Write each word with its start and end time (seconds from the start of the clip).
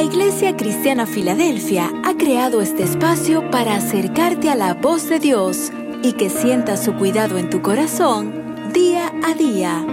La 0.00 0.06
Iglesia 0.06 0.56
Cristiana 0.56 1.04
Filadelfia 1.04 1.92
ha 2.04 2.16
creado 2.16 2.62
este 2.62 2.84
espacio 2.84 3.50
para 3.50 3.74
acercarte 3.74 4.48
a 4.48 4.54
la 4.54 4.72
voz 4.72 5.10
de 5.10 5.18
Dios 5.18 5.70
y 6.02 6.14
que 6.14 6.30
sientas 6.30 6.82
su 6.82 6.94
cuidado 6.94 7.36
en 7.36 7.50
tu 7.50 7.60
corazón 7.60 8.72
día 8.72 9.12
a 9.22 9.34
día. 9.34 9.84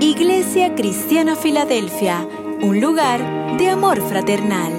Iglesia 0.00 0.74
Cristiana 0.74 1.36
Filadelfia, 1.36 2.26
un 2.60 2.80
lugar 2.80 3.56
de 3.56 3.68
amor 3.68 4.00
fraternal. 4.00 4.72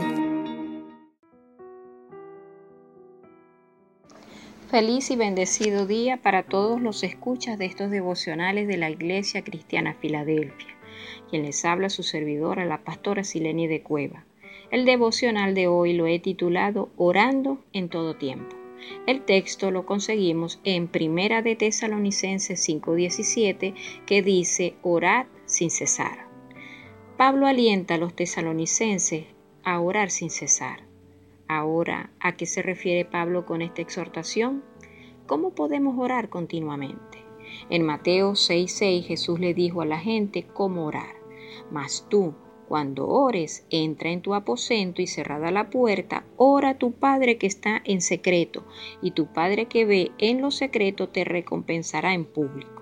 Feliz 4.70 5.10
y 5.12 5.15
bendecido 5.15 5.88
día 5.88 6.18
para 6.18 6.44
todos 6.44 6.81
los 6.81 7.04
escuchas 7.04 7.58
de 7.58 7.68
estos 7.68 7.90
devocionales 7.90 8.68
de 8.68 8.76
la 8.76 8.90
Iglesia 8.90 9.46
Cristiana 9.46 9.94
Filadelfia. 9.94 10.76
Quien 11.29 11.44
les 11.44 11.63
habla 11.63 11.90
su 11.90 12.04
servidora, 12.04 12.65
la 12.65 12.79
pastora 12.79 13.24
Sileni 13.24 13.68
de 13.68 13.81
Cueva. 13.81 14.26
El 14.74 14.85
devocional 14.85 15.53
de 15.53 15.67
hoy 15.67 15.94
lo 15.94 16.07
he 16.07 16.17
titulado 16.17 16.89
Orando 16.98 17.59
en 17.73 17.89
todo 17.89 18.16
tiempo. 18.16 18.55
El 19.05 19.21
texto 19.21 19.70
lo 19.70 19.85
conseguimos 19.85 20.59
en 20.63 20.88
Primera 20.88 21.43
de 21.43 21.55
Tesalonicenses 21.55 22.59
5:17 22.67 23.75
que 24.07 24.23
dice 24.23 24.73
Orad 24.81 25.27
sin 25.45 25.70
cesar. 25.70 26.25
Pablo 27.17 27.45
alienta 27.45 27.93
a 27.93 27.98
los 27.99 28.15
tesalonicenses 28.15 29.25
a 29.63 29.79
orar 29.79 30.09
sin 30.09 30.31
cesar. 30.31 30.79
Ahora, 31.48 32.09
¿a 32.20 32.35
qué 32.35 32.48
se 32.48 32.63
refiere 32.63 33.05
Pablo 33.05 33.45
con 33.45 33.62
esta 33.62 33.84
exhortación? 33.84 34.63
¿Cómo 35.27 35.51
podemos 35.51 35.99
orar 35.99 36.29
continuamente? 36.29 37.20
En 37.70 37.84
Mateo 37.84 38.31
6:6 38.31 39.05
Jesús 39.05 39.40
le 39.40 39.53
dijo 39.53 39.81
a 39.81 39.85
la 39.85 39.99
gente 39.99 40.48
cómo 40.51 40.87
orar. 40.87 41.13
Mas 41.70 42.07
tú, 42.09 42.34
cuando 42.73 43.08
ores, 43.08 43.68
entra 43.70 44.09
en 44.09 44.22
tu 44.22 44.34
aposento 44.34 45.04
y 45.04 45.05
cerrada 45.05 45.52
la 45.52 45.70
puerta, 45.70 46.26
ora 46.38 46.70
a 46.70 46.77
tu 46.80 46.91
Padre 46.91 47.38
que 47.38 47.46
está 47.46 47.84
en 47.86 48.02
secreto, 48.02 48.65
y 48.99 49.12
tu 49.12 49.27
Padre 49.27 49.68
que 49.68 49.85
ve 49.85 50.12
en 50.18 50.41
lo 50.41 50.49
secreto 50.49 51.07
te 51.07 51.24
recompensará 51.24 52.15
en 52.15 52.26
público. 52.26 52.82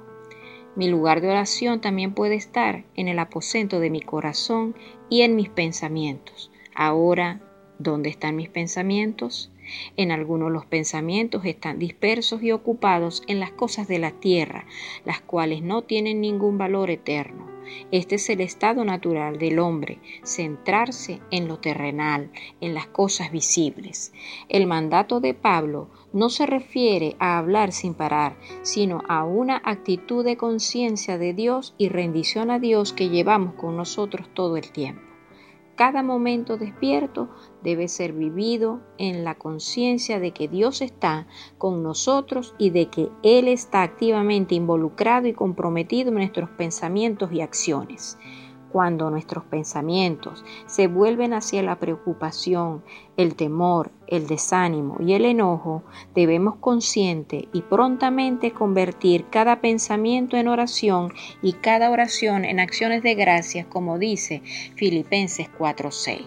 Mi 0.77 0.87
lugar 0.87 1.19
de 1.19 1.27
oración 1.27 1.81
también 1.81 2.13
puede 2.13 2.35
estar 2.35 2.85
en 2.95 3.09
el 3.09 3.19
aposento 3.19 3.81
de 3.81 3.89
mi 3.89 3.99
corazón 3.99 4.75
y 5.09 5.23
en 5.23 5.35
mis 5.35 5.49
pensamientos. 5.49 6.53
Ahora, 6.73 7.41
¿dónde 7.77 8.07
están 8.07 8.37
mis 8.37 8.47
pensamientos? 8.47 9.51
En 9.97 10.13
algunos 10.13 10.53
los 10.53 10.65
pensamientos 10.65 11.43
están 11.43 11.79
dispersos 11.79 12.41
y 12.41 12.53
ocupados 12.53 13.23
en 13.27 13.41
las 13.41 13.51
cosas 13.51 13.89
de 13.89 13.99
la 13.99 14.11
tierra, 14.11 14.63
las 15.03 15.19
cuales 15.19 15.61
no 15.61 15.81
tienen 15.81 16.21
ningún 16.21 16.57
valor 16.57 16.89
eterno. 16.91 17.50
Este 17.91 18.15
es 18.15 18.29
el 18.29 18.41
estado 18.41 18.83
natural 18.85 19.37
del 19.37 19.59
hombre, 19.59 19.99
centrarse 20.23 21.21
en 21.31 21.47
lo 21.47 21.59
terrenal, 21.59 22.31
en 22.59 22.73
las 22.73 22.87
cosas 22.87 23.31
visibles. 23.31 24.13
El 24.49 24.67
mandato 24.67 25.19
de 25.19 25.33
Pablo 25.33 25.89
no 26.13 26.29
se 26.29 26.45
refiere 26.45 27.15
a 27.19 27.37
hablar 27.37 27.71
sin 27.71 27.93
parar, 27.93 28.37
sino 28.61 29.01
a 29.07 29.23
una 29.23 29.61
actitud 29.63 30.23
de 30.23 30.37
conciencia 30.37 31.17
de 31.17 31.33
Dios 31.33 31.73
y 31.77 31.89
rendición 31.89 32.51
a 32.51 32.59
Dios 32.59 32.93
que 32.93 33.09
llevamos 33.09 33.55
con 33.55 33.75
nosotros 33.75 34.27
todo 34.33 34.57
el 34.57 34.71
tiempo. 34.71 35.10
Cada 35.75 36.03
momento 36.03 36.57
despierto 36.57 37.29
debe 37.63 37.87
ser 37.87 38.13
vivido 38.13 38.81
en 38.97 39.23
la 39.23 39.35
conciencia 39.35 40.19
de 40.19 40.31
que 40.31 40.47
Dios 40.47 40.81
está 40.81 41.27
con 41.57 41.81
nosotros 41.81 42.53
y 42.57 42.69
de 42.71 42.89
que 42.89 43.09
Él 43.23 43.47
está 43.47 43.83
activamente 43.83 44.53
involucrado 44.53 45.27
y 45.27 45.33
comprometido 45.33 46.09
en 46.09 46.15
nuestros 46.15 46.49
pensamientos 46.51 47.31
y 47.31 47.41
acciones. 47.41 48.17
Cuando 48.71 49.09
nuestros 49.09 49.43
pensamientos 49.43 50.45
se 50.65 50.87
vuelven 50.87 51.33
hacia 51.33 51.61
la 51.61 51.77
preocupación, 51.77 52.83
el 53.17 53.35
temor, 53.35 53.91
el 54.07 54.27
desánimo 54.27 54.95
y 55.01 55.13
el 55.13 55.25
enojo, 55.25 55.83
debemos 56.15 56.55
consciente 56.55 57.49
y 57.51 57.63
prontamente 57.63 58.51
convertir 58.51 59.25
cada 59.29 59.59
pensamiento 59.59 60.37
en 60.37 60.47
oración 60.47 61.11
y 61.41 61.53
cada 61.53 61.89
oración 61.89 62.45
en 62.45 62.61
acciones 62.61 63.03
de 63.03 63.15
gracias, 63.15 63.65
como 63.65 63.99
dice 63.99 64.41
Filipenses 64.75 65.49
4:6. 65.57 66.21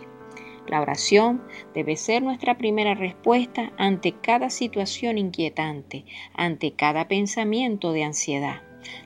La 0.66 0.82
oración 0.82 1.42
debe 1.74 1.96
ser 1.96 2.22
nuestra 2.22 2.58
primera 2.58 2.94
respuesta 2.94 3.72
ante 3.78 4.12
cada 4.12 4.50
situación 4.50 5.16
inquietante, 5.16 6.04
ante 6.34 6.72
cada 6.72 7.08
pensamiento 7.08 7.92
de 7.92 8.04
ansiedad. 8.04 8.62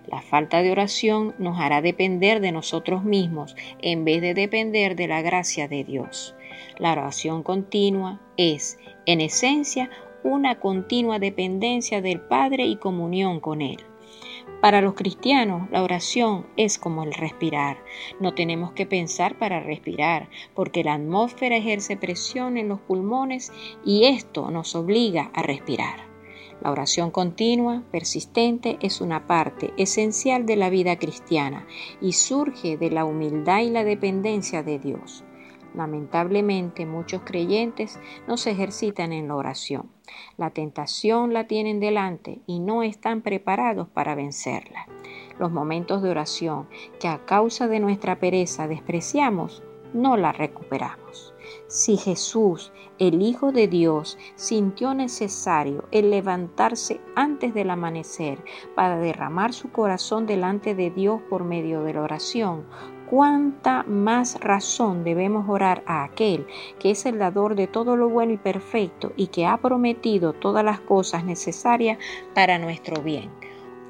La 0.06 0.22
falta 0.22 0.62
de 0.62 0.70
oración 0.70 1.34
nos 1.38 1.58
hará 1.58 1.82
depender 1.82 2.40
de 2.40 2.52
nosotros 2.52 3.04
mismos 3.04 3.56
en 3.80 4.04
vez 4.04 4.20
de 4.20 4.34
depender 4.34 4.96
de 4.96 5.08
la 5.08 5.22
gracia 5.22 5.68
de 5.68 5.84
Dios. 5.84 6.34
La 6.78 6.92
oración 6.92 7.42
continua 7.42 8.20
es, 8.36 8.78
en 9.06 9.20
esencia, 9.20 9.90
una 10.22 10.58
continua 10.58 11.18
dependencia 11.18 12.00
del 12.00 12.20
Padre 12.20 12.66
y 12.66 12.76
comunión 12.76 13.40
con 13.40 13.62
Él. 13.62 13.78
Para 14.60 14.80
los 14.80 14.94
cristianos, 14.94 15.70
la 15.70 15.84
oración 15.84 16.46
es 16.56 16.78
como 16.78 17.04
el 17.04 17.12
respirar. 17.12 17.78
No 18.18 18.34
tenemos 18.34 18.72
que 18.72 18.86
pensar 18.86 19.38
para 19.38 19.60
respirar, 19.60 20.28
porque 20.54 20.82
la 20.82 20.94
atmósfera 20.94 21.56
ejerce 21.56 21.96
presión 21.96 22.56
en 22.56 22.68
los 22.68 22.80
pulmones 22.80 23.52
y 23.84 24.06
esto 24.06 24.50
nos 24.50 24.74
obliga 24.74 25.30
a 25.32 25.42
respirar. 25.42 26.07
La 26.60 26.72
oración 26.72 27.10
continua, 27.10 27.82
persistente, 27.92 28.78
es 28.80 29.00
una 29.00 29.26
parte 29.26 29.72
esencial 29.76 30.44
de 30.44 30.56
la 30.56 30.70
vida 30.70 30.96
cristiana 30.98 31.66
y 32.00 32.12
surge 32.12 32.76
de 32.76 32.90
la 32.90 33.04
humildad 33.04 33.60
y 33.60 33.70
la 33.70 33.84
dependencia 33.84 34.62
de 34.62 34.78
Dios. 34.78 35.24
Lamentablemente 35.74 36.86
muchos 36.86 37.22
creyentes 37.24 38.00
no 38.26 38.36
se 38.36 38.50
ejercitan 38.50 39.12
en 39.12 39.28
la 39.28 39.36
oración. 39.36 39.90
La 40.36 40.50
tentación 40.50 41.32
la 41.32 41.46
tienen 41.46 41.78
delante 41.78 42.40
y 42.46 42.58
no 42.58 42.82
están 42.82 43.22
preparados 43.22 43.88
para 43.88 44.14
vencerla. 44.14 44.88
Los 45.38 45.52
momentos 45.52 46.02
de 46.02 46.10
oración 46.10 46.68
que 46.98 47.06
a 47.06 47.24
causa 47.24 47.68
de 47.68 47.78
nuestra 47.78 48.18
pereza 48.18 48.66
despreciamos, 48.66 49.62
no 49.92 50.16
la 50.16 50.32
recuperamos. 50.32 51.34
Si 51.68 51.96
Jesús, 51.96 52.72
el 52.98 53.22
Hijo 53.22 53.52
de 53.52 53.68
Dios, 53.68 54.18
sintió 54.34 54.94
necesario 54.94 55.84
el 55.90 56.10
levantarse 56.10 57.00
antes 57.14 57.54
del 57.54 57.70
amanecer 57.70 58.42
para 58.74 58.98
derramar 58.98 59.52
su 59.52 59.70
corazón 59.70 60.26
delante 60.26 60.74
de 60.74 60.90
Dios 60.90 61.20
por 61.28 61.44
medio 61.44 61.82
de 61.82 61.94
la 61.94 62.02
oración, 62.02 62.64
cuánta 63.08 63.84
más 63.84 64.40
razón 64.40 65.04
debemos 65.04 65.48
orar 65.48 65.82
a 65.86 66.04
aquel 66.04 66.46
que 66.78 66.90
es 66.90 67.06
el 67.06 67.18
dador 67.18 67.54
de 67.54 67.66
todo 67.66 67.96
lo 67.96 68.08
bueno 68.08 68.32
y 68.32 68.38
perfecto 68.38 69.12
y 69.16 69.28
que 69.28 69.46
ha 69.46 69.56
prometido 69.56 70.32
todas 70.32 70.64
las 70.64 70.80
cosas 70.80 71.24
necesarias 71.24 71.98
para 72.34 72.58
nuestro 72.58 73.02
bien. 73.02 73.30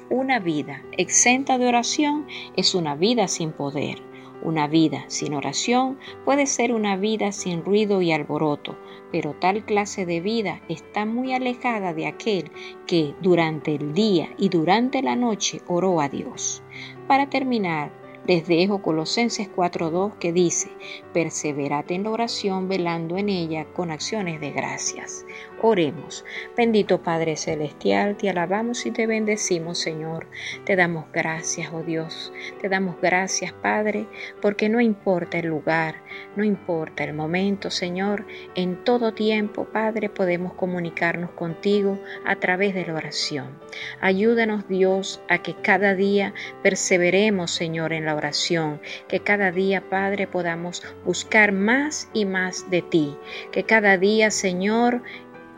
Una 0.09 0.39
vida 0.39 0.81
exenta 0.97 1.57
de 1.57 1.67
oración 1.67 2.25
es 2.55 2.73
una 2.73 2.95
vida 2.95 3.27
sin 3.27 3.51
poder. 3.51 4.08
Una 4.41 4.67
vida 4.67 5.03
sin 5.07 5.33
oración 5.33 5.99
puede 6.23 6.45
ser 6.45 6.73
una 6.73 6.95
vida 6.95 7.31
sin 7.31 7.63
ruido 7.63 8.01
y 8.01 8.11
alboroto, 8.11 8.77
pero 9.11 9.33
tal 9.33 9.65
clase 9.65 10.05
de 10.05 10.21
vida 10.21 10.61
está 10.69 11.05
muy 11.05 11.33
alejada 11.33 11.93
de 11.93 12.07
aquel 12.07 12.51
que 12.87 13.15
durante 13.21 13.75
el 13.75 13.93
día 13.93 14.29
y 14.37 14.49
durante 14.49 15.01
la 15.01 15.15
noche 15.15 15.61
oró 15.67 15.99
a 15.99 16.07
Dios. 16.07 16.63
Para 17.07 17.29
terminar, 17.29 17.91
les 18.29 18.47
dejo 18.47 18.83
Colosenses 18.83 19.49
4.2 19.55 20.19
que 20.19 20.31
dice, 20.31 20.69
perseverad 21.15 21.91
en 21.91 22.03
la 22.03 22.11
oración 22.11 22.69
velando 22.69 23.17
en 23.17 23.27
ella 23.27 23.65
con 23.73 23.89
acciones 23.89 24.39
de 24.39 24.51
gracias. 24.51 25.25
Oremos. 25.63 26.23
Bendito 26.55 27.01
Padre 27.01 27.35
Celestial, 27.35 28.15
te 28.17 28.29
alabamos 28.29 28.85
y 28.85 28.91
te 28.91 29.07
bendecimos, 29.07 29.79
Señor. 29.79 30.27
Te 30.63 30.75
damos 30.75 31.05
gracias, 31.11 31.73
oh 31.73 31.81
Dios. 31.81 32.31
Te 32.61 32.69
damos 32.69 33.01
gracias, 33.01 33.51
Padre, 33.51 34.05
porque 34.43 34.69
no 34.69 34.79
importa 34.79 35.39
el 35.39 35.47
lugar, 35.47 35.95
no 36.35 36.43
importa 36.43 37.03
el 37.03 37.13
momento, 37.13 37.71
Señor. 37.71 38.27
En 38.53 38.83
todo 38.83 39.11
tiempo, 39.13 39.65
Padre, 39.65 40.07
podemos 40.07 40.53
comunicarnos 40.53 41.31
contigo 41.31 41.97
a 42.25 42.35
través 42.35 42.75
de 42.75 42.85
la 42.85 42.93
oración. 42.93 43.59
Ayúdanos, 43.99 44.67
Dios, 44.67 45.19
a 45.29 45.39
que 45.39 45.55
cada 45.55 45.95
día 45.95 46.33
perseveremos, 46.61 47.51
Señor, 47.51 47.91
en 47.91 48.05
la 48.05 48.18
oración. 48.19 48.79
Que 49.07 49.19
cada 49.19 49.51
día, 49.51 49.89
Padre, 49.89 50.27
podamos 50.27 50.83
buscar 51.03 51.51
más 51.51 52.07
y 52.13 52.25
más 52.25 52.69
de 52.69 52.83
ti. 52.83 53.17
Que 53.51 53.63
cada 53.63 53.97
día, 53.97 54.29
Señor, 54.29 55.01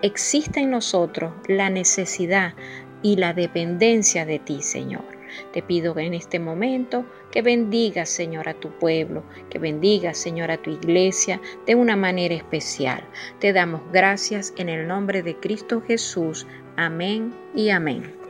exista 0.01 0.61
en 0.61 0.71
nosotros 0.71 1.33
la 1.47 1.69
necesidad 1.69 2.53
y 3.03 3.17
la 3.17 3.33
dependencia 3.33 4.25
de 4.25 4.39
ti, 4.39 4.61
Señor. 4.61 5.21
Te 5.53 5.61
pido 5.61 5.97
en 5.97 6.13
este 6.13 6.39
momento 6.39 7.05
que 7.31 7.41
bendiga, 7.41 8.05
Señor, 8.05 8.49
a 8.49 8.53
tu 8.53 8.69
pueblo, 8.69 9.23
que 9.49 9.59
bendiga, 9.59 10.13
Señor, 10.13 10.51
a 10.51 10.57
tu 10.57 10.71
iglesia 10.71 11.41
de 11.65 11.75
una 11.75 11.95
manera 11.95 12.35
especial. 12.35 13.03
Te 13.39 13.53
damos 13.53 13.81
gracias 13.91 14.53
en 14.57 14.69
el 14.69 14.87
nombre 14.87 15.23
de 15.23 15.35
Cristo 15.35 15.81
Jesús. 15.81 16.47
Amén 16.75 17.33
y 17.55 17.69
amén. 17.69 18.20